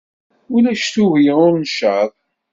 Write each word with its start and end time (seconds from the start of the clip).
Ulac 0.55 0.83
tuggi 0.93 1.33
ur 1.45 1.53
ncaḍ. 1.63 2.09